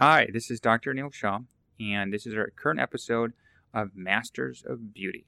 [0.00, 0.94] Hi, this is Dr.
[0.94, 1.40] Neil Shaw,
[1.80, 3.32] and this is our current episode
[3.74, 5.26] of Masters of Beauty.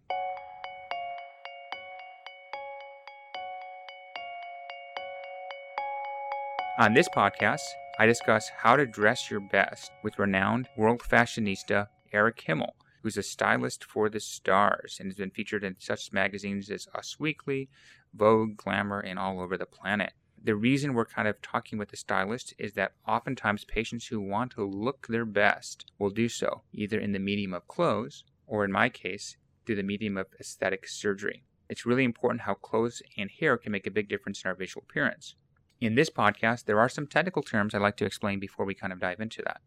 [6.78, 7.58] On this podcast,
[7.98, 13.24] I discuss how to dress your best with renowned world fashionista Eric Himel, who's a
[13.24, 17.68] stylist for the stars and has been featured in such magazines as Us Weekly,
[18.14, 20.12] Vogue, Glamour, and all over the planet.
[20.42, 24.52] The reason we're kind of talking with the stylist is that oftentimes patients who want
[24.52, 28.72] to look their best will do so either in the medium of clothes or, in
[28.72, 31.44] my case, through the medium of aesthetic surgery.
[31.68, 34.82] It's really important how clothes and hair can make a big difference in our visual
[34.88, 35.36] appearance.
[35.78, 38.92] In this podcast, there are some technical terms I'd like to explain before we kind
[38.94, 39.60] of dive into that.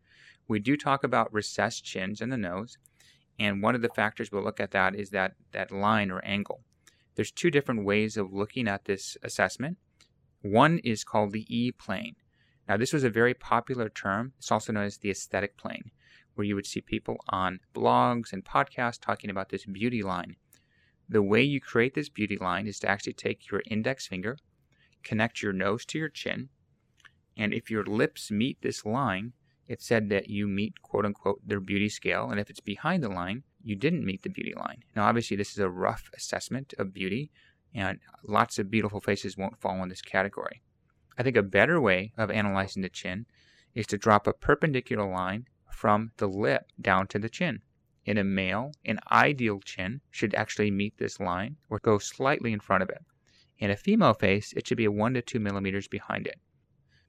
[0.47, 2.79] We do talk about recessed chins and the nose,
[3.39, 6.61] and one of the factors we'll look at that is that, that line or angle.
[7.15, 9.77] There's two different ways of looking at this assessment.
[10.43, 12.17] One is called the E plane.
[12.67, 14.33] Now, this was a very popular term.
[14.37, 15.91] It's also known as the aesthetic plane,
[16.35, 20.35] where you would see people on blogs and podcasts talking about this beauty line.
[21.07, 24.37] The way you create this beauty line is to actually take your index finger,
[25.01, 26.49] connect your nose to your chin,
[27.37, 29.31] and if your lips meet this line,
[29.67, 33.09] it's said that you meet quote unquote their beauty scale, and if it's behind the
[33.09, 34.83] line, you didn't meet the beauty line.
[34.93, 37.31] Now, obviously, this is a rough assessment of beauty,
[37.73, 40.61] and lots of beautiful faces won't fall in this category.
[41.17, 43.25] I think a better way of analyzing the chin
[43.73, 47.61] is to drop a perpendicular line from the lip down to the chin.
[48.05, 52.59] In a male, an ideal chin should actually meet this line or go slightly in
[52.59, 53.01] front of it.
[53.59, 56.39] In a female face, it should be 1 to 2 millimeters behind it.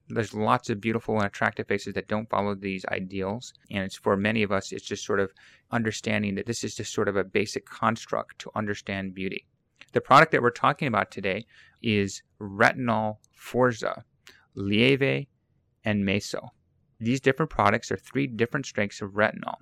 [0.08, 3.54] There's lots of beautiful and attractive faces that don't follow these ideals.
[3.70, 5.32] And it's for many of us, it's just sort of
[5.70, 9.46] understanding that this is just sort of a basic construct to understand beauty.
[9.94, 11.46] The product that we're talking about today
[11.80, 14.04] is Retinol Forza,
[14.56, 15.28] Lieve,
[15.84, 16.48] and Meso.
[16.98, 19.58] These different products are three different strengths of retinol.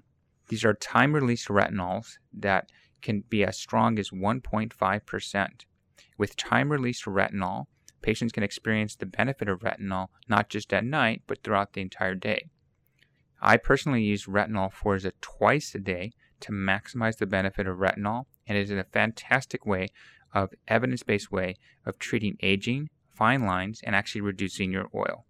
[0.49, 2.71] These are time release retinols that
[3.03, 5.49] can be as strong as 1.5%.
[6.17, 7.67] With time release retinol,
[8.01, 12.15] patients can experience the benefit of retinol not just at night, but throughout the entire
[12.15, 12.49] day.
[13.43, 18.59] I personally use retinol Forza twice a day to maximize the benefit of retinol, and
[18.59, 19.89] it is a fantastic way
[20.35, 25.25] of evidence-based way of treating aging, fine lines, and actually reducing your oil.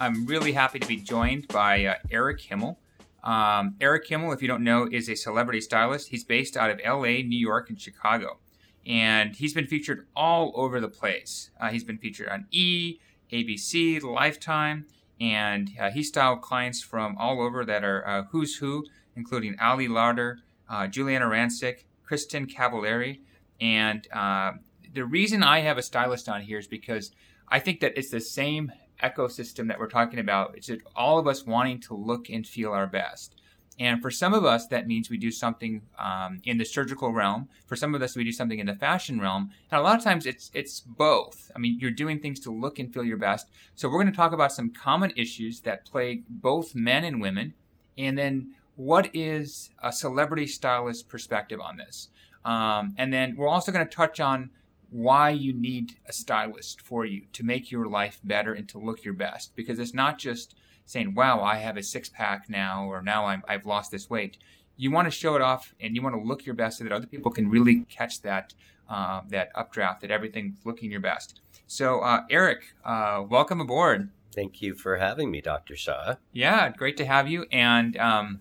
[0.00, 2.76] I'm really happy to be joined by uh, Eric Himel.
[3.24, 6.08] Um, Eric Himel, if you don't know, is a celebrity stylist.
[6.08, 8.38] He's based out of LA, New York, and Chicago.
[8.86, 11.50] And he's been featured all over the place.
[11.60, 13.00] Uh, he's been featured on E,
[13.32, 14.86] ABC, Lifetime,
[15.20, 18.84] and uh, he styled clients from all over that are uh, who's who,
[19.16, 20.36] including Ali Larter,
[20.68, 23.20] uh, Giuliana Rancic, Kristin Cavallari.
[23.60, 24.52] And uh,
[24.92, 27.10] the reason I have a stylist on here is because
[27.48, 30.56] I think that it's the same ecosystem that we're talking about.
[30.56, 33.40] It's all of us wanting to look and feel our best.
[33.78, 37.48] And for some of us, that means we do something um, in the surgical realm.
[37.66, 39.50] For some of us, we do something in the fashion realm.
[39.70, 41.50] And a lot of times, it's it's both.
[41.54, 43.48] I mean, you're doing things to look and feel your best.
[43.76, 47.54] So we're going to talk about some common issues that plague both men and women,
[47.96, 52.08] and then what is a celebrity stylist perspective on this.
[52.44, 54.50] Um, and then we're also going to touch on
[54.90, 59.04] why you need a stylist for you to make your life better and to look
[59.04, 59.54] your best.
[59.54, 60.54] Because it's not just
[60.88, 64.38] saying, wow, I have a six pack now, or now i have lost this weight.
[64.78, 66.92] You want to show it off and you want to look your best so that
[66.92, 68.54] other people can really catch that,
[68.88, 71.42] uh, that updraft, that everything's looking your best.
[71.66, 74.08] So, uh, Eric, uh, welcome aboard.
[74.34, 75.76] Thank you for having me, Dr.
[75.76, 76.14] Shaw.
[76.32, 77.44] Yeah, great to have you.
[77.52, 78.40] And um,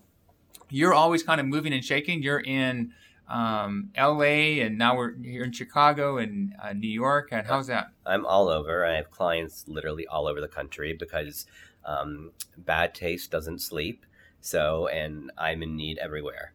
[0.69, 2.23] you're always kind of moving and shaking.
[2.23, 2.93] You're in
[3.27, 7.29] um, LA, and now we're here in Chicago and uh, New York.
[7.33, 7.87] And how's that?
[8.05, 8.85] I'm all over.
[8.85, 11.45] I have clients literally all over the country because
[11.87, 14.05] um, bad taste doesn't sleep.
[14.39, 16.53] So, and I'm in need everywhere.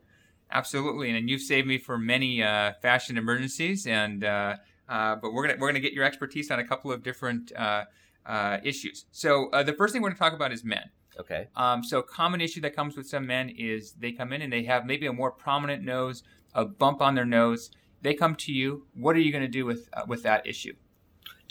[0.50, 3.86] Absolutely, and you've saved me for many uh, fashion emergencies.
[3.86, 4.56] And uh,
[4.88, 7.84] uh, but we're gonna we're gonna get your expertise on a couple of different uh,
[8.24, 9.06] uh, issues.
[9.10, 10.90] So the first thing we're gonna talk about is men.
[11.18, 11.48] Okay.
[11.56, 14.52] Um, so a common issue that comes with some men is they come in and
[14.52, 16.22] they have maybe a more prominent nose
[16.54, 17.70] a bump on their nose.
[18.02, 18.86] They come to you.
[18.94, 20.74] What are you going to do with uh, with that issue?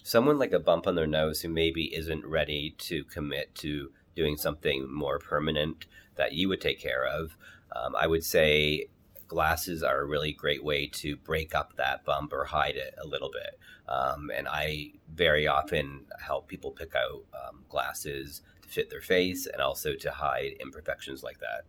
[0.03, 4.37] Someone like a bump on their nose who maybe isn't ready to commit to doing
[4.37, 7.37] something more permanent that you would take care of.
[7.75, 8.87] Um, I would say
[9.27, 13.07] glasses are a really great way to break up that bump or hide it a
[13.07, 13.57] little bit.
[13.87, 19.45] Um, and I very often help people pick out um, glasses to fit their face
[19.45, 21.63] and also to hide imperfections like that.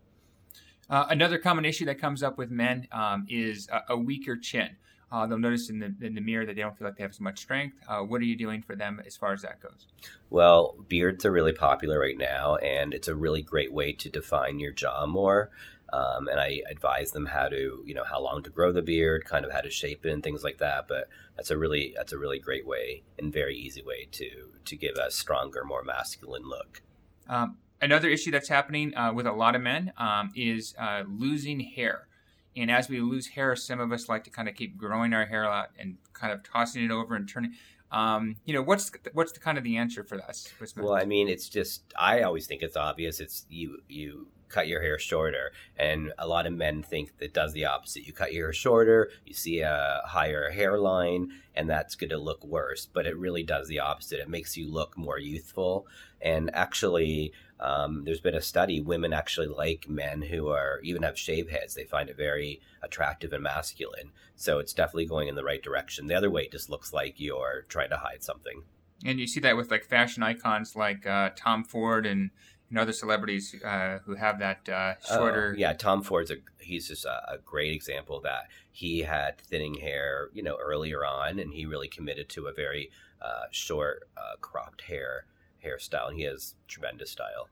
[0.90, 4.76] Uh, another common issue that comes up with men um, is a, a, weaker chin.
[5.12, 7.10] Uh, they'll notice in the in the mirror that they don't feel like they have
[7.10, 7.76] as much strength.
[7.86, 9.86] Uh, what are you doing for them as far as that goes?
[10.30, 14.58] Well, beards are really popular right now, and it's a really great way to define
[14.58, 15.50] your jaw more.
[15.92, 19.26] Um, and I advise them how to, you know, how long to grow the beard,
[19.26, 20.88] kind of how to shape it, and things like that.
[20.88, 24.30] But that's a really that's a really great way and very easy way to
[24.64, 26.80] to give a stronger, more masculine look.
[27.28, 31.60] Um, another issue that's happening uh, with a lot of men um, is uh, losing
[31.60, 32.08] hair.
[32.56, 35.26] And as we lose hair, some of us like to kind of keep growing our
[35.26, 37.52] hair out and kind of tossing it over and turning.
[37.90, 40.48] Um, you know, what's what's the kind of the answer for this?
[40.76, 43.20] Well, I mean, it's just I always think it's obvious.
[43.20, 45.52] It's you you cut your hair shorter.
[45.76, 48.06] And a lot of men think that does the opposite.
[48.06, 52.44] You cut your hair shorter, you see a higher hairline, and that's going to look
[52.44, 52.86] worse.
[52.86, 54.20] But it really does the opposite.
[54.20, 55.86] It makes you look more youthful.
[56.20, 61.18] And actually, um, there's been a study women actually like men who are even have
[61.18, 61.74] shave heads.
[61.74, 64.12] They find it very attractive and masculine.
[64.36, 66.06] So it's definitely going in the right direction.
[66.06, 68.62] The other way just looks like you're trying to hide something.
[69.04, 72.30] And you see that with like fashion icons like uh, Tom Ford and
[72.72, 75.52] and other celebrities uh, who have that uh, shorter.
[75.54, 78.48] Uh, yeah, Tom Ford's a he's just a, a, great example of that.
[78.70, 82.90] He had thinning hair, you know, earlier on, and he really committed to a very
[83.20, 85.26] uh, short, uh, cropped hair
[85.62, 87.50] hairstyle, and he has tremendous style.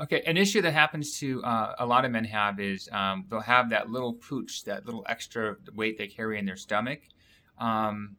[0.00, 3.40] Okay, an issue that happens to uh, a lot of men have is um, they'll
[3.40, 7.00] have that little pooch, that little extra weight they carry in their stomach.
[7.58, 8.16] Um,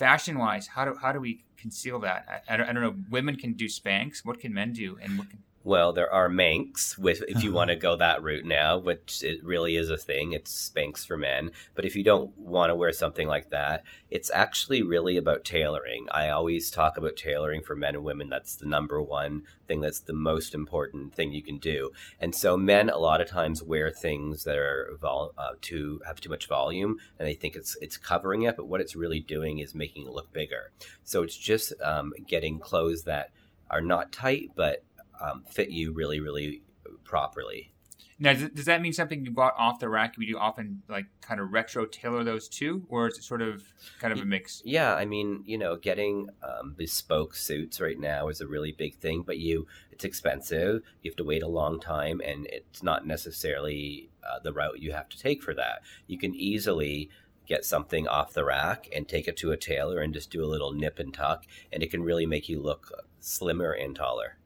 [0.00, 2.20] fashion wise, how do how do we conceal that?
[2.26, 2.96] I, I, don't, I, don't, know.
[3.10, 4.24] Women can do Spanx.
[4.24, 4.98] What can men do?
[5.02, 5.40] And what can...
[5.62, 9.44] Well, there are Manx, with if you want to go that route now, which it
[9.44, 10.32] really is a thing.
[10.32, 11.50] It's Spanx for men.
[11.74, 16.06] But if you don't want to wear something like that, it's actually really about tailoring.
[16.12, 18.30] I always talk about tailoring for men and women.
[18.30, 19.82] That's the number one thing.
[19.82, 21.90] That's the most important thing you can do.
[22.18, 26.22] And so men a lot of times wear things that are vol- uh, too have
[26.22, 28.56] too much volume, and they think it's it's covering it.
[28.56, 30.70] But what it's really doing is making it look bigger.
[31.04, 33.30] So it's just um, getting clothes that
[33.70, 34.82] are not tight, but
[35.20, 36.62] um, fit you really, really
[37.04, 37.72] properly.
[38.22, 40.16] Now, does that mean something you bought off the rack?
[40.18, 43.64] We do often like kind of retro tailor those too, or is it sort of
[43.98, 44.60] kind of a mix?
[44.62, 48.96] Yeah, I mean, you know, getting um, bespoke suits right now is a really big
[48.96, 50.82] thing, but you it's expensive.
[51.02, 54.92] You have to wait a long time, and it's not necessarily uh, the route you
[54.92, 55.80] have to take for that.
[56.06, 57.08] You can easily
[57.46, 60.46] get something off the rack and take it to a tailor and just do a
[60.46, 64.36] little nip and tuck, and it can really make you look slimmer and taller.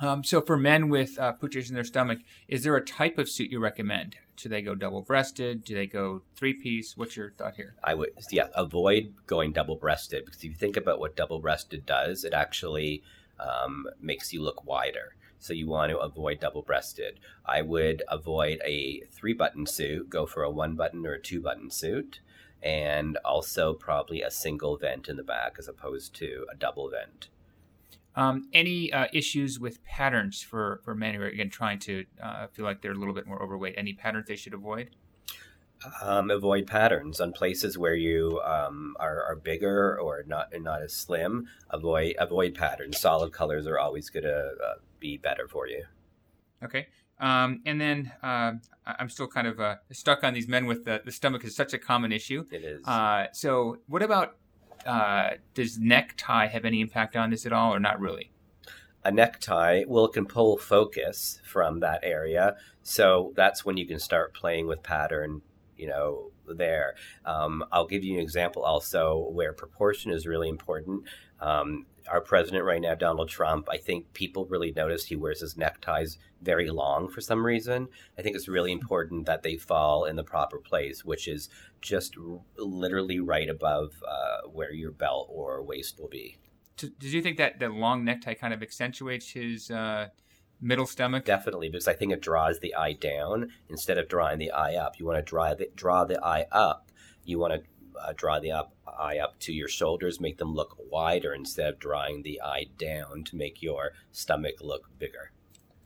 [0.00, 3.28] Um, so for men with uh, pooches in their stomach, is there a type of
[3.28, 4.16] suit you recommend?
[4.36, 5.62] Do they go double breasted?
[5.62, 6.96] Do they go three piece?
[6.96, 7.74] What's your thought here?
[7.84, 11.84] I would yeah avoid going double breasted because if you think about what double breasted
[11.84, 13.02] does, it actually
[13.38, 15.16] um, makes you look wider.
[15.38, 17.20] So you want to avoid double breasted.
[17.44, 20.08] I would avoid a three button suit.
[20.08, 22.20] Go for a one button or a two button suit,
[22.62, 27.28] and also probably a single vent in the back as opposed to a double vent.
[28.16, 32.48] Um, any uh, issues with patterns for, for men who are again trying to uh,
[32.48, 33.74] feel like they're a little bit more overweight?
[33.76, 34.90] Any patterns they should avoid?
[36.02, 40.92] Um, avoid patterns on places where you um, are, are, bigger or not not as
[40.92, 41.48] slim.
[41.70, 43.00] Avoid avoid patterns.
[43.00, 45.84] Solid colors are always going to uh, be better for you.
[46.62, 46.88] Okay.
[47.18, 48.52] Um, and then uh,
[48.86, 51.72] I'm still kind of uh, stuck on these men with the, the stomach is such
[51.72, 52.44] a common issue.
[52.50, 52.86] It is.
[52.86, 54.36] Uh, so what about
[54.86, 58.30] uh, does necktie have any impact on this at all, or not really?
[59.04, 63.98] A necktie, well, it can pull focus from that area, so that's when you can
[63.98, 65.42] start playing with pattern.
[65.76, 66.94] You know, there.
[67.24, 71.04] Um, I'll give you an example also where proportion is really important.
[71.40, 75.56] Um, our president right now, Donald Trump, I think people really notice he wears his
[75.56, 77.88] neckties very long for some reason.
[78.18, 81.48] I think it's really important that they fall in the proper place, which is
[81.80, 86.38] just r- literally right above uh, where your belt or waist will be.
[86.76, 90.08] Did you think that the long necktie kind of accentuates his uh,
[90.60, 91.26] middle stomach?
[91.26, 94.98] Definitely, because I think it draws the eye down instead of drawing the eye up.
[94.98, 96.90] You want to draw the, draw the eye up.
[97.24, 97.62] You want to
[98.02, 101.78] uh, draw the up, eye up to your shoulders, make them look wider instead of
[101.78, 105.32] drawing the eye down to make your stomach look bigger.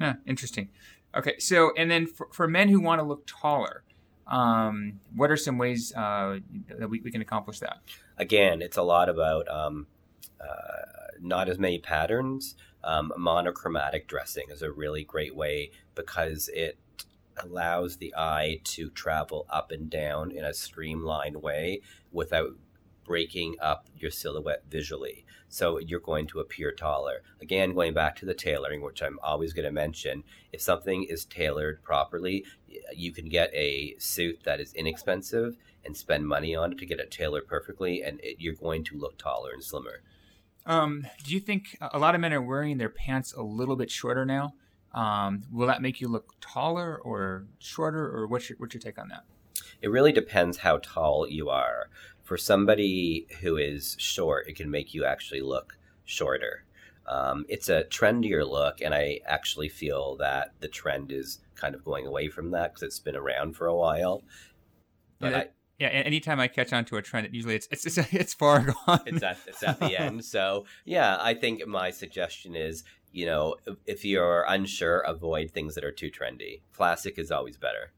[0.01, 0.71] Huh, interesting.
[1.17, 3.85] Okay, so and then for, for men who want to look taller,
[4.27, 7.79] um, what are some ways uh, that we, we, can accomplish that?
[8.17, 9.87] Again, it's a lot about um,
[10.41, 12.57] uh, not as many patterns.
[12.83, 16.79] Um, monochromatic dressing is a really great way because it
[17.39, 21.81] allows the eye to travel up and down in a streamlined way
[22.15, 22.53] without
[23.05, 25.27] breaking up your silhouette visually.
[25.49, 27.23] So you're going to appear taller.
[27.43, 31.27] Again, going back to the tailoring, which I'm always going to mention, if something is
[31.27, 32.47] tailored properly,
[32.95, 36.99] you can get a suit that is inexpensive and spend money on it to get
[36.99, 40.01] it tailored perfectly, and it, you're going to look taller and slimmer.
[40.65, 43.91] Um, do you think a lot of men are wearing their pants a little bit
[43.91, 44.55] shorter now?
[44.95, 48.99] Um, will that make you look taller or shorter, or what's your, what's your take
[48.99, 49.25] on that?
[49.85, 51.91] It really depends how tall you are.
[52.23, 55.77] For somebody who is short, it can make you actually look
[56.07, 56.65] shorter.
[57.07, 61.85] Um, it's a trendier look, and I actually feel that the trend is kind of
[61.85, 64.23] going away from that because it's been around for a while.
[65.19, 65.49] But yeah, I,
[65.79, 68.61] yeah, anytime I catch on to a trend, it usually it's it's it's, it's far
[68.87, 69.03] gone.
[69.05, 70.25] It's at it's at the end.
[70.25, 75.85] So yeah, I think my suggestion is you know if you're unsure, avoid things that
[75.85, 76.63] are too trendy.
[76.73, 77.93] Classic is always better.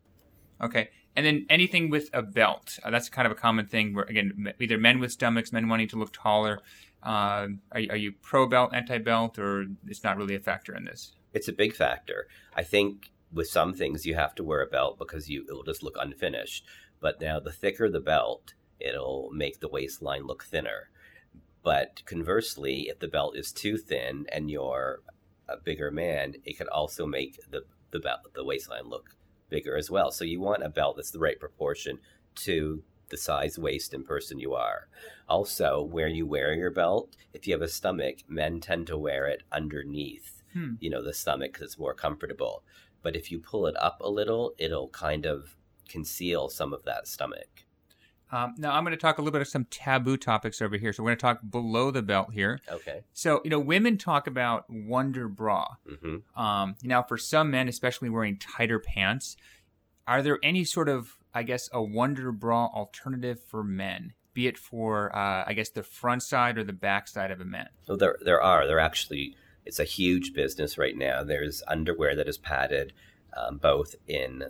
[0.60, 2.78] Okay, and then anything with a belt.
[2.84, 5.88] Uh, that's kind of a common thing where, again, either men with stomachs, men wanting
[5.88, 6.60] to look taller.
[7.02, 10.84] Uh, are, are you pro belt, anti belt, or it's not really a factor in
[10.84, 11.12] this?
[11.32, 12.28] It's a big factor.
[12.54, 15.82] I think with some things you have to wear a belt because you it'll just
[15.82, 16.64] look unfinished.
[17.00, 20.90] But now the thicker the belt, it'll make the waistline look thinner.
[21.62, 25.00] But conversely, if the belt is too thin and you're
[25.48, 29.15] a bigger man, it could also make the the belt the waistline look
[29.48, 30.10] bigger as well.
[30.10, 31.98] So you want a belt that's the right proportion
[32.36, 34.88] to the size, waist, and person you are.
[35.28, 39.26] Also, where you wear your belt, if you have a stomach, men tend to wear
[39.26, 40.74] it underneath, hmm.
[40.80, 42.62] you know, the stomach because it's more comfortable.
[43.02, 45.56] But if you pull it up a little, it'll kind of
[45.88, 47.65] conceal some of that stomach.
[48.32, 50.92] Um, now I'm going to talk a little bit of some taboo topics over here.
[50.92, 52.60] So we're going to talk below the belt here.
[52.70, 53.02] Okay.
[53.12, 55.76] So you know, women talk about wonder bra.
[55.88, 56.40] Mm-hmm.
[56.40, 59.36] Um, now, for some men, especially wearing tighter pants,
[60.06, 64.14] are there any sort of, I guess, a wonder bra alternative for men?
[64.34, 67.44] Be it for, uh, I guess, the front side or the back side of a
[67.44, 67.68] man.
[67.88, 68.66] Well, there there are.
[68.66, 71.22] There actually, it's a huge business right now.
[71.24, 72.92] There's underwear that is padded,
[73.36, 74.42] um, both in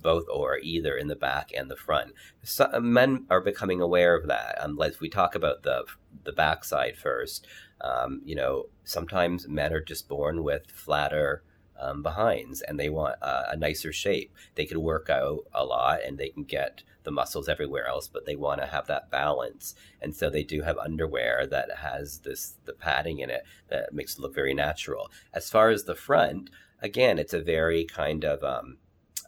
[0.00, 2.12] both or either in the back and the front.
[2.42, 4.56] So, men are becoming aware of that.
[4.60, 5.84] Um, if we talk about the
[6.24, 7.46] the backside first,
[7.80, 11.42] um, you know, sometimes men are just born with flatter
[11.78, 14.32] um, behinds and they want a, a nicer shape.
[14.54, 18.24] They can work out a lot and they can get the muscles everywhere else, but
[18.24, 19.74] they want to have that balance.
[20.00, 24.14] And so they do have underwear that has this the padding in it that makes
[24.14, 25.10] it look very natural.
[25.32, 28.78] As far as the front, again, it's a very kind of um,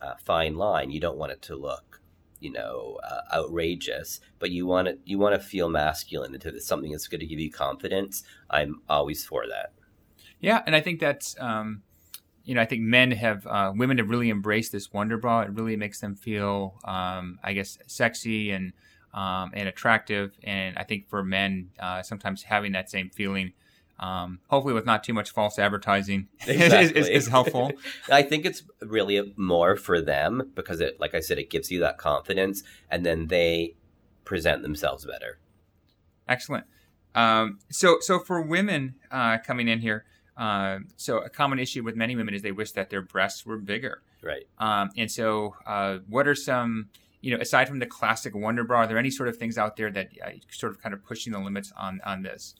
[0.03, 0.91] uh, fine line.
[0.91, 2.01] You don't want it to look,
[2.41, 5.01] you know, uh, outrageous, but you want it.
[5.05, 8.23] You want to feel masculine into something that's going to give you confidence.
[8.51, 9.73] I'm always for that.
[10.41, 11.37] Yeah, and I think that's.
[11.41, 11.83] Um,
[12.45, 15.41] you know, I think men have, uh, women have really embraced this Wonder Bra.
[15.41, 18.73] It really makes them feel, um, I guess, sexy and
[19.13, 20.39] um, and attractive.
[20.45, 23.53] And I think for men, uh, sometimes having that same feeling
[23.99, 27.01] um, hopefully with not too much false advertising exactly.
[27.01, 27.73] is, is, is, helpful.
[28.11, 31.81] I think it's really more for them because it, like I said, it gives you
[31.81, 33.75] that confidence, and then they
[34.25, 35.39] present themselves better.
[36.29, 36.67] Excellent.
[37.15, 40.05] Um, so, so for women uh, coming in here,
[40.37, 43.57] uh, so a common issue with many women is they wish that their breasts were
[43.57, 44.03] bigger.
[44.23, 44.47] Right.
[44.59, 46.91] Um, and so, uh, what are some
[47.23, 49.77] you know, aside from the classic Wonder Bra, are there any sort of things out
[49.77, 52.55] there that uh, sort of kind of pushing the limits on on this?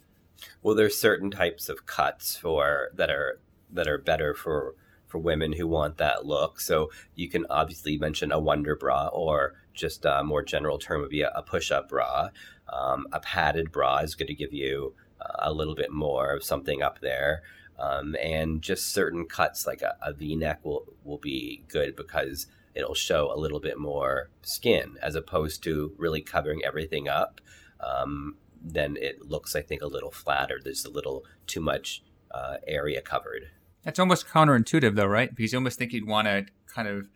[0.63, 3.41] Well, there's certain types of cuts for that are
[3.73, 4.75] that are better for
[5.07, 6.61] for women who want that look.
[6.61, 11.11] So you can obviously mention a wonder bra, or just a more general term would
[11.11, 12.31] be a, a push-up bra.
[12.73, 14.95] Um, a padded bra is going to give you
[15.39, 17.43] a little bit more of something up there.
[17.79, 22.95] Um, and just certain cuts like a a V-neck will will be good because it'll
[22.95, 27.41] show a little bit more skin as opposed to really covering everything up.
[27.81, 32.03] Um, then it looks, I think, a little flat or There's a little too much
[32.33, 33.51] uh, area covered.
[33.85, 35.35] That's almost counterintuitive, though, right?
[35.35, 37.09] Because you almost think you'd want to kind of,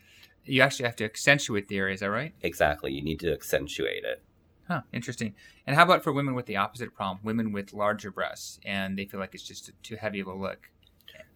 [0.45, 1.95] you actually have to accentuate the area.
[1.95, 2.33] Is that right?
[2.43, 2.93] Exactly.
[2.93, 4.23] You need to accentuate it.
[4.69, 5.35] Huh, interesting.
[5.67, 9.05] And how about for women with the opposite problem, women with larger breasts, and they
[9.05, 10.71] feel like it's just too heavy of a look?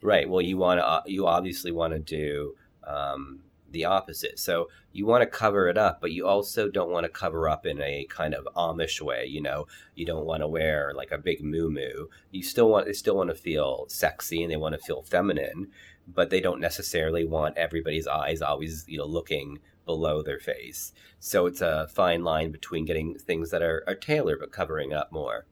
[0.00, 0.28] Right.
[0.28, 2.54] Well, you want to, uh, you obviously want to do
[2.84, 3.40] um,
[3.74, 4.38] the opposite.
[4.38, 7.66] So you want to cover it up, but you also don't want to cover up
[7.66, 9.26] in a kind of Amish way.
[9.26, 12.06] You know, you don't want to wear like a big moo moo.
[12.30, 15.68] You still want they still want to feel sexy and they want to feel feminine,
[16.08, 20.92] but they don't necessarily want everybody's eyes always you know looking below their face.
[21.18, 25.12] So it's a fine line between getting things that are, are tailored but covering up
[25.12, 25.44] more.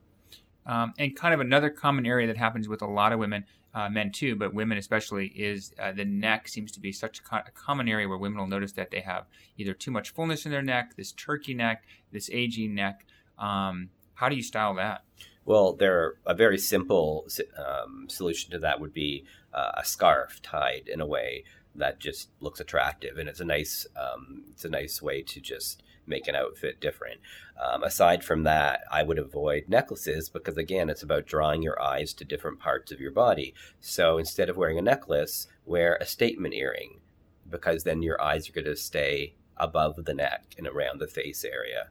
[0.64, 3.88] Um, and kind of another common area that happens with a lot of women uh,
[3.88, 7.37] men too, but women especially, is uh, the neck seems to be such a, co-
[7.37, 9.25] a, common area where women will notice that they have
[9.57, 13.07] either too much fullness in their neck, this turkey neck, this aging neck.
[13.38, 15.05] Um, How do you style that?
[15.45, 17.26] Well, there a very simple
[17.59, 22.29] um, solution to that would be uh, a scarf tied in a way that just
[22.41, 26.35] looks attractive, and it's a nice um, it's a nice way to just make an
[26.35, 27.21] outfit different.
[27.63, 32.13] Um, aside from that, I would avoid necklaces because again, it's about drawing your eyes
[32.15, 33.55] to different parts of your body.
[33.81, 37.01] So instead of wearing a necklace, wear a statement earring
[37.49, 41.45] because then your eyes are going to stay above the neck and around the face
[41.45, 41.89] area.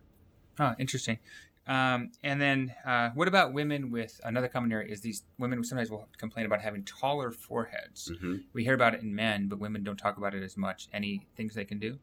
[0.59, 1.19] Oh, interesting.
[1.67, 4.91] Um, and then, uh, what about women with another common area?
[4.91, 8.11] Is these women sometimes will complain about having taller foreheads.
[8.11, 8.37] Mm-hmm.
[8.53, 10.89] We hear about it in men, but women don't talk about it as much.
[10.91, 11.99] Any things they can do?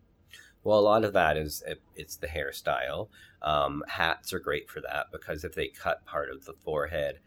[0.64, 3.08] Well, a lot of that is it, it's the hairstyle.
[3.42, 7.20] Um, hats are great for that because if they cut part of the forehead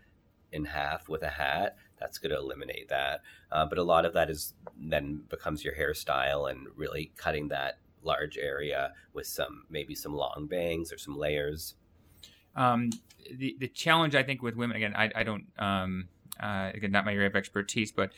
[0.51, 3.21] in half with a hat, that's going to eliminate that.
[3.51, 7.77] Uh, but a lot of that is then becomes your hairstyle and really cutting that
[8.03, 11.75] large area with some maybe some long bangs or some layers.
[12.55, 12.89] Um,
[13.31, 16.09] the the challenge I think with women again, I, I don't um,
[16.41, 18.11] uh, again not my area of expertise, but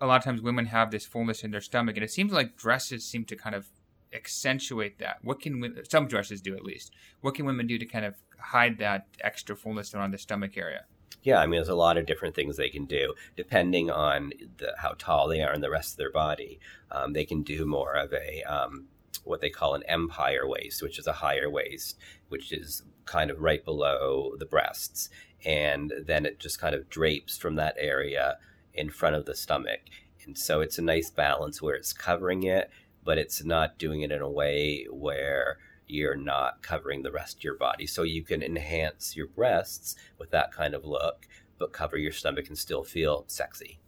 [0.00, 2.56] a lot of times women have this fullness in their stomach, and it seems like
[2.56, 3.66] dresses seem to kind of
[4.14, 5.18] accentuate that.
[5.22, 6.92] What can some dresses do at least?
[7.20, 10.84] What can women do to kind of hide that extra fullness around the stomach area?
[11.22, 14.72] Yeah, I mean, there's a lot of different things they can do depending on the,
[14.78, 16.58] how tall they are and the rest of their body.
[16.90, 18.88] Um, they can do more of a um,
[19.24, 23.40] what they call an empire waist, which is a higher waist, which is kind of
[23.40, 25.10] right below the breasts.
[25.44, 28.38] And then it just kind of drapes from that area
[28.74, 29.80] in front of the stomach.
[30.24, 32.70] And so it's a nice balance where it's covering it,
[33.04, 37.44] but it's not doing it in a way where you're not covering the rest of
[37.44, 37.86] your body.
[37.86, 41.26] So you can enhance your breasts with that kind of look,
[41.58, 43.78] but cover your stomach and still feel sexy.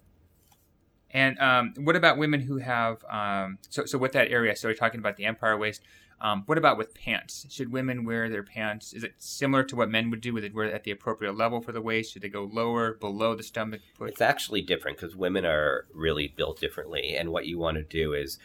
[1.10, 4.56] And um, what about women who have um, so so with that area?
[4.56, 5.82] So we're talking about the empire waist.
[6.24, 7.46] Um, what about with pants?
[7.50, 8.94] Should women wear their pants?
[8.94, 10.32] Is it similar to what men would do?
[10.32, 12.14] Would it wear at the appropriate level for the waist?
[12.14, 13.82] Should they go lower, below the stomach?
[14.00, 17.14] It's actually different because women are really built differently.
[17.14, 18.38] And what you want to do is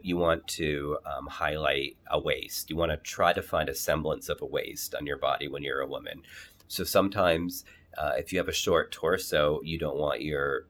[0.00, 2.70] you want to um, highlight a waist.
[2.70, 5.62] You want to try to find a semblance of a waist on your body when
[5.62, 6.22] you're a woman.
[6.68, 7.66] So sometimes,
[7.98, 10.64] uh, if you have a short torso, you don't want your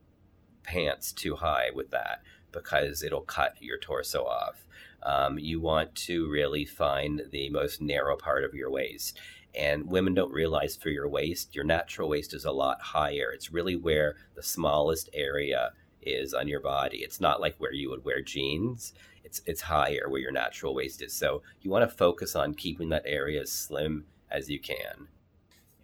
[0.63, 4.65] pants too high with that because it'll cut your torso off.
[5.03, 9.19] Um, you want to really find the most narrow part of your waist.
[9.55, 13.33] And women don't realize for your waist, your natural waist is a lot higher.
[13.33, 16.99] It's really where the smallest area is on your body.
[16.99, 18.95] It's not like where you would wear jeans.
[19.25, 21.13] It's it's higher where your natural waist is.
[21.13, 25.09] So you want to focus on keeping that area as slim as you can.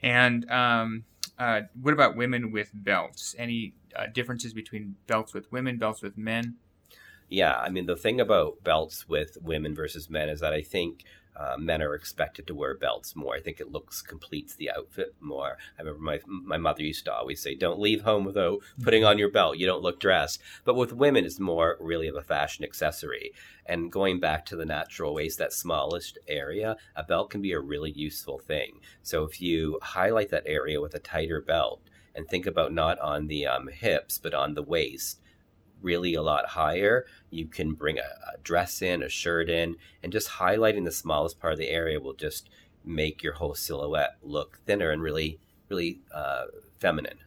[0.01, 1.05] And um,
[1.39, 3.35] uh, what about women with belts?
[3.39, 6.57] Any uh, differences between belts with women, belts with men?
[7.29, 11.05] Yeah, I mean the thing about belts with women versus men is that I think
[11.37, 13.35] uh, men are expected to wear belts more.
[13.35, 15.59] I think it looks completes the outfit more.
[15.79, 19.19] I remember my my mother used to always say, "Don't leave home without putting on
[19.19, 19.59] your belt.
[19.59, 23.33] You don't look dressed." But with women, it's more really of a fashion accessory.
[23.67, 27.61] And going back to the natural waist, that smallest area, a belt can be a
[27.61, 28.81] really useful thing.
[29.03, 31.83] So if you highlight that area with a tighter belt
[32.17, 35.21] and think about not on the um, hips but on the waist
[35.83, 37.07] really a lot higher.
[37.31, 41.39] You can bring a, a, dress in, a shirt in, and just highlighting the smallest
[41.41, 42.49] part of the area will just
[42.85, 46.45] make your whole silhouette look thinner and really, really uh,
[46.79, 47.19] feminine.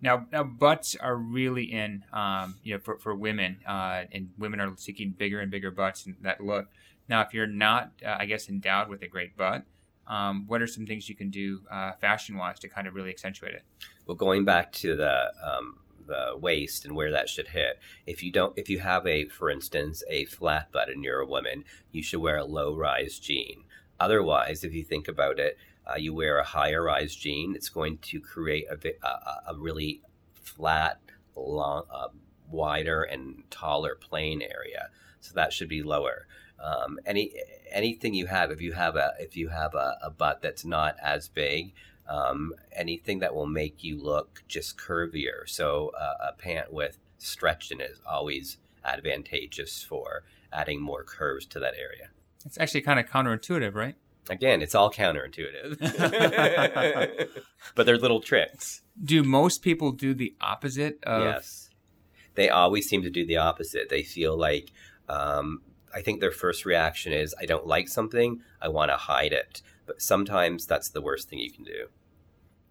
[0.00, 4.60] Now, now butts are really in, um, you know, for, for women, uh, and women
[4.60, 6.66] are seeking bigger and bigger butts and that look.
[7.08, 9.64] Now, if you're not, uh, I guess, endowed with a great butt,
[10.06, 13.10] um, what are some things you can do uh, fashion wise to kind of really
[13.10, 13.62] accentuate it?
[14.06, 17.78] Well, going back to the um, the waist and where that should hit.
[18.06, 21.26] If you don't, if you have a, for instance, a flat butt and you're a
[21.26, 23.64] woman, you should wear a low rise jean.
[23.98, 27.98] Otherwise, if you think about it, uh, you wear a higher rise jean, it's going
[27.98, 30.02] to create a, a, a really
[30.34, 31.00] flat,
[31.34, 32.08] long, uh,
[32.50, 34.90] wider, and taller plane area.
[35.20, 36.26] So that should be lower.
[36.62, 37.32] Um, any
[37.70, 40.96] anything you have, if you have a if you have a, a butt that's not
[41.02, 41.72] as big,
[42.08, 45.46] um, anything that will make you look just curvier.
[45.46, 51.46] So uh, a pant with stretch in it is always advantageous for adding more curves
[51.46, 52.10] to that area.
[52.44, 53.96] It's actually kind of counterintuitive, right?
[54.28, 55.78] Again, it's all counterintuitive.
[57.74, 58.82] but they're little tricks.
[59.02, 61.70] Do most people do the opposite of Yes.
[62.34, 63.88] They always seem to do the opposite.
[63.88, 64.70] They feel like
[65.08, 65.62] um,
[65.96, 69.62] I think their first reaction is I don't like something, I want to hide it.
[69.86, 71.86] But sometimes that's the worst thing you can do.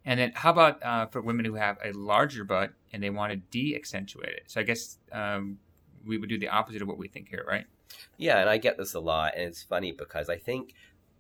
[0.05, 3.31] And then, how about uh, for women who have a larger butt and they want
[3.31, 4.43] to de-accentuate it?
[4.45, 5.57] So I guess um,
[6.05, 7.65] we would do the opposite of what we think here, right?
[8.17, 10.75] Yeah, and I get this a lot, and it's funny because I think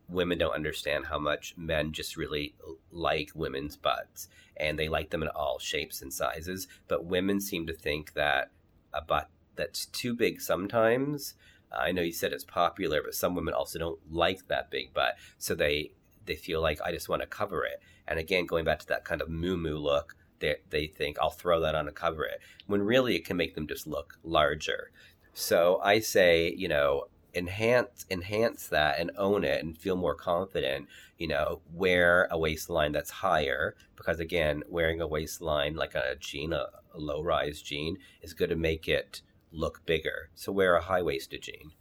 [0.07, 2.53] women don't understand how much men just really
[2.91, 6.67] like women's butts and they like them in all shapes and sizes.
[6.87, 8.51] But women seem to think that
[8.93, 11.33] a butt that's too big sometimes.
[11.77, 15.15] I know you said it's popular, but some women also don't like that big butt,
[15.37, 15.91] so they
[16.25, 17.81] they feel like I just want to cover it.
[18.07, 21.29] And again, going back to that kind of moo moo look, they they think I'll
[21.29, 24.91] throw that on and cover it, when really it can make them just look larger.
[25.33, 30.87] So I say, you know, enhance enhance that and own it and feel more confident
[31.17, 36.53] you know wear a waistline that's higher because again wearing a waistline like a jean
[36.53, 39.21] a, a low rise jean is going to make it
[39.55, 41.71] look bigger so wear a high waisted jean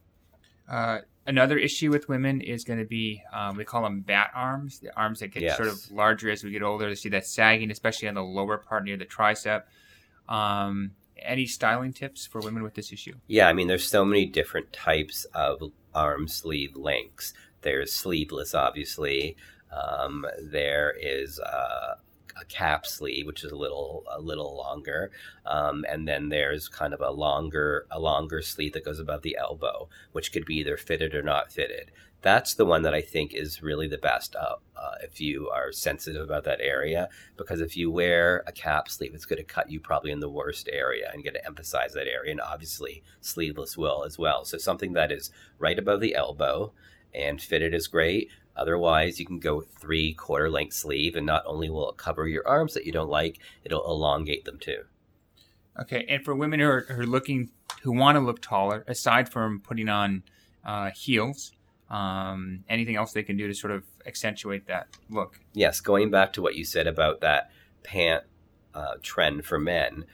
[0.69, 4.79] uh, another issue with women is going to be um, we call them bat arms
[4.79, 5.57] the arms that get yes.
[5.57, 8.57] sort of larger as we get older to see that sagging especially on the lower
[8.57, 9.65] part near the tricep
[10.29, 10.93] um,
[11.25, 13.15] any styling tips for women with this issue?
[13.27, 17.33] Yeah, I mean, there's so many different types of arm sleeve lengths.
[17.63, 19.37] There's sleeveless, obviously.
[19.73, 21.95] Um, there is uh,
[22.41, 25.11] a cap sleeve, which is a little a little longer,
[25.47, 29.37] um, and then there's kind of a longer a longer sleeve that goes above the
[29.39, 31.91] elbow, which could be either fitted or not fitted
[32.25, 35.73] that's the one that I think is really the best uh, uh, if you are
[35.73, 37.11] sensitive about that area.
[37.37, 40.31] Because if you wear a cap sleeve, it's going to cut you probably in the
[40.31, 42.31] worst area and going to emphasize that area.
[42.31, 44.47] And obviously, sleeveless will as well.
[44.47, 46.73] So something that is right above the elbow
[47.15, 48.31] and fitted is great.
[48.57, 52.47] Otherwise, you can go three quarter length sleeve, and not only will it cover your
[52.47, 54.83] arms that you don't like, it'll elongate them too.
[55.81, 57.51] Okay, and for women who are, who are looking,
[57.83, 60.23] who want to look taller, aside from putting on
[60.65, 61.53] uh, heels,
[61.91, 65.41] um, anything else they can do to sort of accentuate that look.
[65.53, 67.51] Yes, going back to what you said about that
[67.83, 68.25] pant
[68.75, 70.05] uh, trend for men,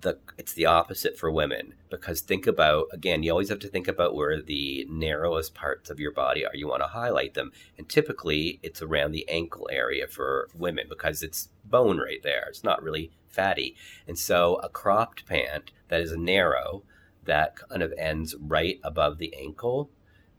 [0.00, 1.74] the it's the opposite for women.
[1.90, 6.00] Because think about again you always have to think about where the narrowest parts of
[6.00, 6.54] your body are.
[6.54, 7.52] You want to highlight them.
[7.78, 12.46] And typically it's around the ankle area for women because it's bone right there.
[12.48, 13.76] It's not really fatty.
[14.06, 16.82] And so a cropped pant that is narrow
[17.24, 19.90] that kind of ends right above the ankle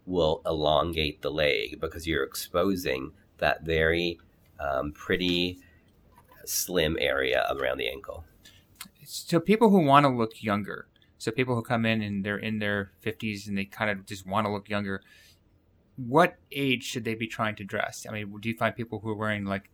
[0.05, 4.19] will elongate the leg because you're exposing that very
[4.59, 5.59] um, pretty
[6.45, 8.23] slim area around the ankle.
[9.05, 10.87] So people who want to look younger,
[11.17, 14.25] so people who come in and they're in their 50s and they kind of just
[14.25, 15.01] want to look younger,
[15.95, 18.05] what age should they be trying to dress?
[18.07, 19.69] I mean, do you find people who are wearing like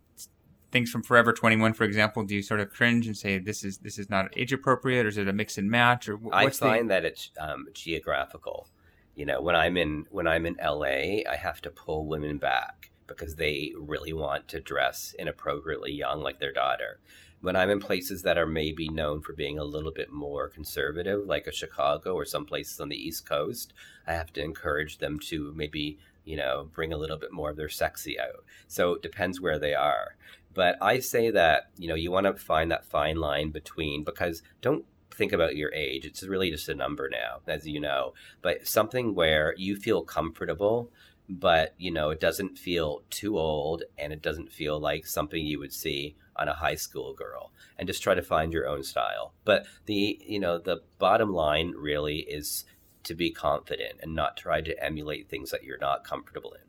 [0.71, 3.79] things from Forever 21, for example, do you sort of cringe and say this is
[3.79, 6.89] this is not age appropriate, or is it a mix and match, or I find
[6.89, 6.93] the...
[6.93, 8.67] that it's um, geographical
[9.15, 12.91] you know when i'm in when i'm in la i have to pull women back
[13.07, 16.99] because they really want to dress inappropriately young like their daughter
[17.41, 21.25] when i'm in places that are maybe known for being a little bit more conservative
[21.25, 23.73] like a chicago or some places on the east coast
[24.07, 27.57] i have to encourage them to maybe you know bring a little bit more of
[27.57, 30.15] their sexy out so it depends where they are
[30.53, 34.43] but i say that you know you want to find that fine line between because
[34.61, 36.05] don't think about your age.
[36.05, 38.13] It's really just a number now, as you know.
[38.41, 40.89] But something where you feel comfortable,
[41.29, 45.59] but you know, it doesn't feel too old and it doesn't feel like something you
[45.59, 47.51] would see on a high school girl.
[47.77, 49.33] And just try to find your own style.
[49.45, 52.65] But the you know, the bottom line really is
[53.03, 56.67] to be confident and not try to emulate things that you're not comfortable in.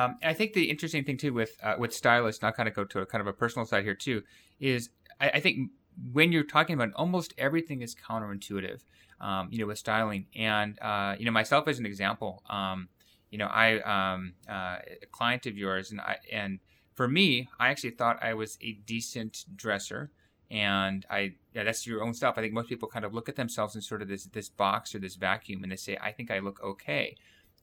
[0.00, 2.84] Um, I think the interesting thing too with uh, with stylists, not kind of go
[2.84, 4.22] to a kind of a personal side here too,
[4.58, 5.70] is I, I think
[6.12, 8.80] when you're talking about almost everything is counterintuitive,
[9.20, 10.26] um, you know, with styling.
[10.34, 12.88] And, uh, you know, myself as an example, um,
[13.30, 16.58] you know, I, um, uh, a client of yours and I, and
[17.02, 20.12] for me, I actually thought I was a decent dresser.
[20.52, 22.38] And I, yeah, that's your own stuff.
[22.38, 24.94] I think most people kind of look at themselves in sort of this, this box
[24.94, 27.16] or this vacuum and they say, I think I look okay.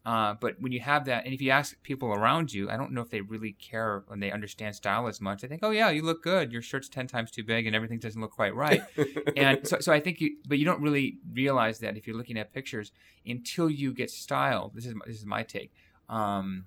[0.06, 2.92] Uh, but when you have that, and if you ask people around you, I don't
[2.92, 5.42] know if they really care when they understand style as much.
[5.42, 6.52] They think, oh yeah, you look good.
[6.52, 8.82] Your shirt's ten times too big, and everything doesn't look quite right.
[9.38, 12.38] and so, so I think you, but you don't really realize that if you're looking
[12.38, 12.92] at pictures
[13.26, 14.74] until you get styled.
[14.74, 15.74] This is this is my take.
[16.08, 16.66] Um,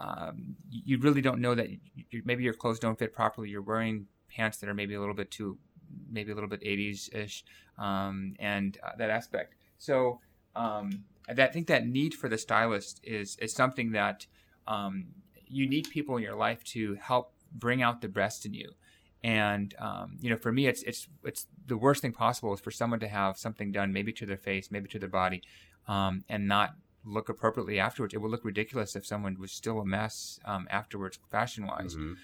[0.00, 3.48] um, you really don't know that you, maybe your clothes don't fit properly.
[3.48, 5.58] You're wearing pants that are maybe a little bit too,
[6.10, 7.44] maybe a little bit 80s ish,
[7.78, 9.54] um, and uh, that aspect.
[9.78, 10.20] So
[10.54, 14.26] um, I think that need for the stylist is is something that
[14.66, 15.06] um,
[15.46, 18.72] you need people in your life to help bring out the best in you.
[19.24, 22.70] And um, you know, for me, it's it's it's the worst thing possible is for
[22.70, 25.42] someone to have something done, maybe to their face, maybe to their body,
[25.88, 26.74] um, and not
[27.06, 28.12] look appropriately afterwards.
[28.12, 31.94] It would look ridiculous if someone was still a mess um, afterwards, fashion wise.
[31.94, 32.14] Mm-hmm.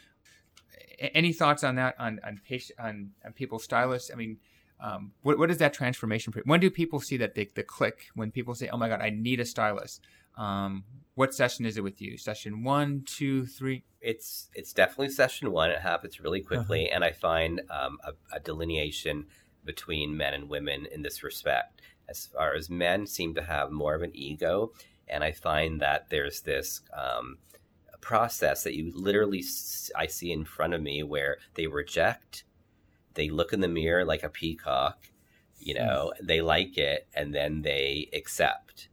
[1.15, 4.11] Any thoughts on that on on, patient, on on people's stylists?
[4.13, 4.39] I mean,
[4.81, 6.33] um, what, what is that transformation?
[6.45, 8.07] When do people see that they, the click?
[8.15, 10.03] When people say, "Oh my God, I need a stylist,"
[10.37, 12.17] um, what session is it with you?
[12.17, 13.85] Session one, two, three?
[14.01, 15.71] It's it's definitely session one.
[15.71, 16.97] It happens really quickly, uh-huh.
[16.97, 19.27] and I find um, a, a delineation
[19.65, 21.81] between men and women in this respect.
[22.13, 24.73] As far as men seem to have more of an ego,
[25.09, 27.39] and I find that there's this um,
[28.03, 29.43] process that you literally
[29.97, 32.45] I see in front of me where they reject,
[33.15, 35.09] they look in the mirror like a peacock,
[35.59, 35.81] you hmm.
[35.81, 36.27] know, mm.
[36.27, 38.89] they like it, and then they accept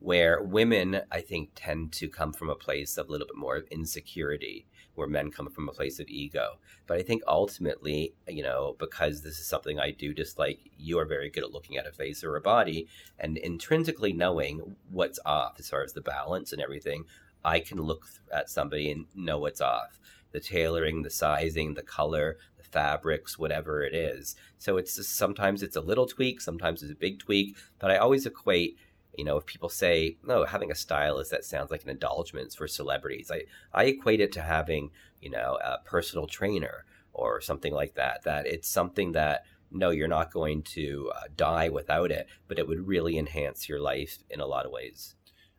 [0.00, 3.64] where women, I think, tend to come from a place of a little bit more
[3.70, 6.58] insecurity, where men come from a place of ego.
[6.86, 10.98] But I think ultimately, you know, because this is something I do, just like you
[10.98, 12.86] are very good at looking at a face or a body
[13.18, 17.04] and intrinsically knowing what's off as far as the balance and everything,
[17.44, 19.98] I can look at somebody and know what's off.
[20.32, 24.34] The tailoring, the sizing, the color, the fabrics, whatever it is.
[24.58, 27.98] So it's just, sometimes it's a little tweak, sometimes it's a big tweak, but I
[27.98, 28.76] always equate
[29.16, 32.66] you know, if people say, no, having a stylist, that sounds like an indulgence for
[32.66, 33.30] celebrities.
[33.30, 38.22] I, I equate it to having, you know, a personal trainer or something like that,
[38.24, 42.68] that it's something that, no, you're not going to uh, die without it, but it
[42.68, 45.14] would really enhance your life in a lot of ways.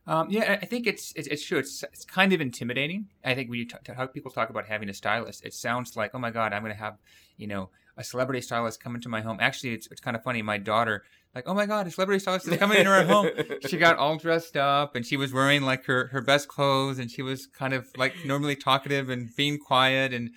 [0.08, 1.58] Um, yeah, I think it's, it's, it's true.
[1.58, 3.08] It's it's kind of intimidating.
[3.24, 6.12] I think when you talk, how people talk about having a stylist, it sounds like,
[6.14, 6.98] oh my god, I'm going to have
[7.38, 9.38] you know a celebrity stylist come into my home.
[9.40, 10.44] Actually, it's it's kind of funny.
[10.44, 11.04] My daughter
[11.36, 13.30] like, oh my god, a celebrity stylist is coming into our home.
[13.68, 17.12] she got all dressed up and she was wearing like her, her best clothes and
[17.12, 20.32] she was kind of like normally talkative and being quiet and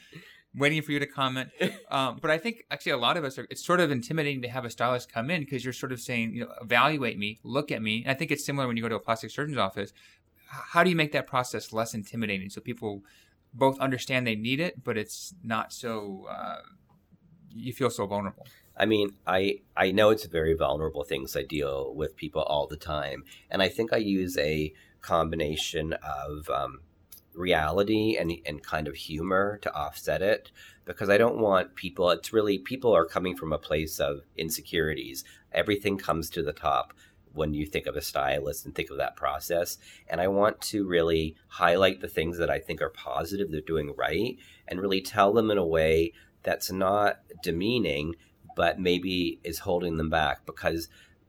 [0.55, 1.51] waiting for you to comment.
[1.91, 4.49] Um, but I think actually a lot of us are, it's sort of intimidating to
[4.49, 7.73] have a stylist come in because you're sort of saying, you know, evaluate me, look
[7.73, 8.03] at me.
[8.03, 9.95] And I think it's similar when you go to a plastic surgeon's office.
[10.49, 13.05] How do you make that process less intimidating so people
[13.55, 16.59] both understand they need it, but it's not so, uh,
[17.55, 18.47] you feel so vulnerable?
[18.79, 22.77] I mean, I I know it's very vulnerable things I deal with people all the
[22.77, 26.81] time, and I think I use a combination of um,
[27.35, 30.53] reality and and kind of humor to offset it
[30.85, 32.11] because I don't want people.
[32.11, 35.25] It's really people are coming from a place of insecurities.
[35.53, 36.93] Everything comes to the top
[37.35, 39.79] when you think of a stylist and think of that process.
[40.09, 43.95] And I want to really highlight the things that I think are positive, they're doing
[43.97, 44.37] right,
[44.67, 46.13] and really tell them in a way
[46.43, 48.15] that's not demeaning
[48.59, 50.89] but maybe is holding them back because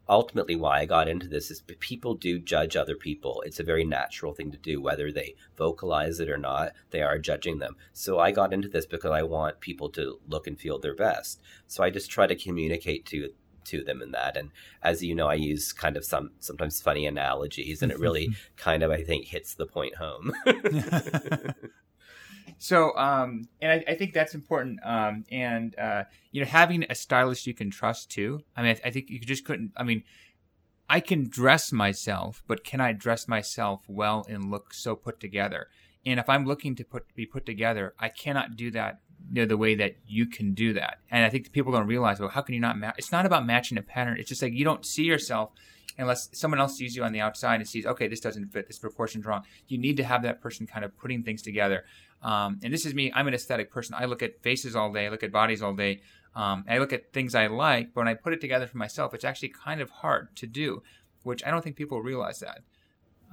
[0.10, 3.44] ultimately why I got into this is people do judge other people.
[3.46, 7.20] It's a very natural thing to do, whether they vocalize it or not, they are
[7.20, 7.76] judging them.
[7.94, 11.40] So I got into this because I want people to look and feel their best.
[11.68, 13.30] So I just try to communicate to
[13.66, 14.36] to them in that.
[14.36, 14.50] And
[14.82, 18.82] as you know, I use kind of some sometimes funny analogies and it really kind
[18.82, 20.34] of I think hits the point home.
[22.60, 24.80] So, um, and I, I, think that's important.
[24.84, 28.44] Um, and uh, you know, having a stylist you can trust too.
[28.56, 29.72] I mean, I, I, think you just couldn't.
[29.78, 30.04] I mean,
[30.90, 35.70] I can dress myself, but can I dress myself well and look so put together?
[36.06, 39.00] And if I'm looking to put be put together, I cannot do that
[39.32, 41.00] you know, the way that you can do that.
[41.10, 42.96] And I think people don't realize, well, how can you not match?
[42.98, 44.18] It's not about matching a pattern.
[44.20, 45.52] It's just like you don't see yourself
[46.00, 48.80] unless someone else sees you on the outside and sees, okay, this doesn't fit, this
[48.80, 49.44] proportion's wrong.
[49.68, 51.86] You need to have that person kind of putting things together.
[52.22, 53.12] Um, and this is me.
[53.14, 53.96] I'm an aesthetic person.
[53.98, 55.08] I look at faces all day.
[55.08, 56.02] I look at bodies all day.
[56.36, 59.14] Um, I look at things I like, but when I put it together for myself,
[59.14, 60.84] it's actually kind of hard to do,
[61.24, 62.62] which I don't think people realize that.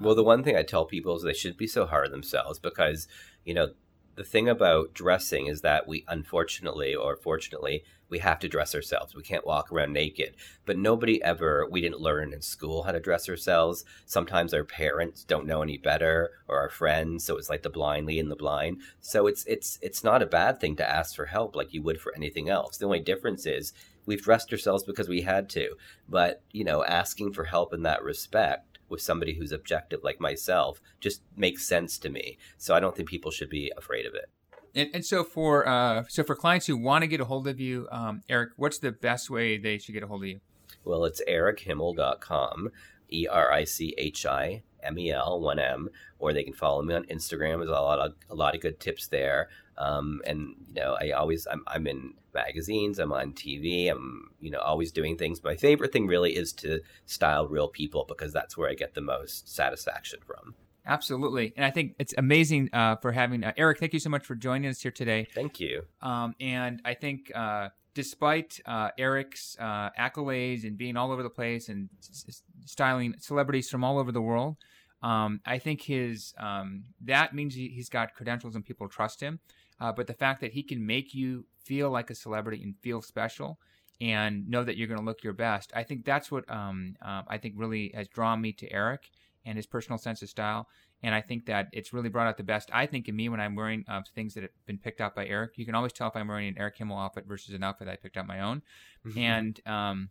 [0.01, 2.59] Well, the one thing I tell people is they shouldn't be so hard on themselves
[2.59, 3.09] because,
[3.45, 3.69] you know,
[4.17, 9.15] the thing about dressing is that we unfortunately or fortunately we have to dress ourselves.
[9.15, 10.37] We can't walk around naked.
[10.65, 13.85] But nobody ever we didn't learn in school how to dress ourselves.
[14.07, 18.07] Sometimes our parents don't know any better or our friends so it's like the blind
[18.07, 18.81] leading the blind.
[19.01, 22.01] So it's it's it's not a bad thing to ask for help like you would
[22.01, 22.79] for anything else.
[22.79, 23.75] The only difference is
[24.07, 25.77] we've dressed ourselves because we had to.
[26.09, 30.81] But you know asking for help in that respect with somebody who's objective like myself
[31.01, 32.39] just makes sense to me.
[32.57, 34.31] So I don't think people should be afraid of it.
[34.75, 37.59] And, and so for uh, so for clients who want to get a hold of
[37.59, 40.41] you, um, Eric, what's the best way they should get a hold of you?
[40.85, 42.71] Well, it's erichimel.com,
[43.11, 46.83] E R I C H I M E L, one M, or they can follow
[46.83, 47.59] me on Instagram.
[47.59, 49.49] There's a lot of a lot of good tips there.
[49.79, 54.51] Um, and you know, I always I'm, I'm in magazines, I'm on TV, I'm you
[54.51, 55.43] know always doing things.
[55.43, 59.01] My favorite thing really is to style real people because that's where I get the
[59.01, 60.55] most satisfaction from.
[60.87, 63.79] Absolutely, and I think it's amazing uh, for having uh, Eric.
[63.81, 65.27] Thank you so much for joining us here today.
[65.35, 65.83] Thank you.
[66.01, 71.31] Um, and I think uh, despite uh, Eric's uh, accolades and being all over the
[71.31, 74.57] place and s- styling celebrities from all over the world,
[75.03, 79.41] um, I think his um, that means he, has got credentials and people trust him.
[79.81, 83.03] Uh, but the fact that he can make you feel like a celebrity and feel
[83.03, 83.59] special
[84.01, 87.23] and know that you're going to look your best, I think that's what um, uh,
[87.29, 89.11] I think really has drawn me to Eric.
[89.47, 90.69] and his personal sense of style.
[91.03, 92.69] And I think that it's really brought out the best.
[92.73, 95.27] I think in me when I'm wearing uh, things that have been picked out by
[95.27, 97.89] Eric, you can always tell if I'm wearing an Eric Himel outfit versus an outfit
[97.89, 98.63] I picked out my own.
[99.07, 99.19] Mm-hmm.
[99.19, 100.09] And um,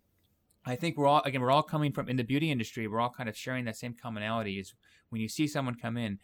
[0.65, 2.87] I think we're all again we're all coming from in the beauty industry.
[2.87, 4.59] We're all kind of sharing that same commonality.
[4.59, 4.73] Is
[5.09, 6.19] when you see someone come in,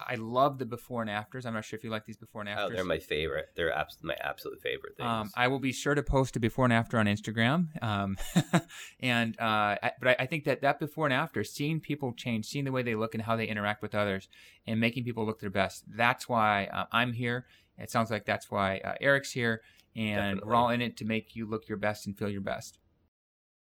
[0.00, 1.46] I love the before and afters.
[1.46, 2.70] I'm not sure if you like these before and afters.
[2.72, 3.50] Oh, they're my favorite.
[3.56, 5.08] They're abs- my absolute favorite things.
[5.08, 7.82] Um, I will be sure to post a before and after on Instagram.
[7.82, 8.16] Um,
[9.00, 12.46] and uh, I, but I, I, think that that before and after, seeing people change,
[12.46, 14.28] seeing the way they look and how they interact with others,
[14.66, 15.84] and making people look their best.
[15.88, 17.46] That's why uh, I'm here.
[17.78, 19.62] It sounds like that's why uh, Eric's here,
[19.96, 20.48] and Definitely.
[20.48, 22.78] we're all in it to make you look your best and feel your best.